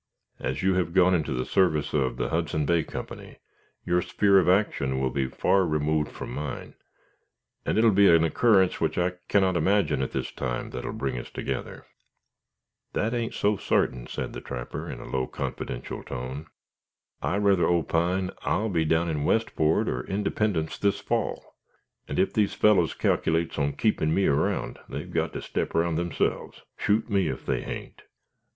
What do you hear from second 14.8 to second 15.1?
in a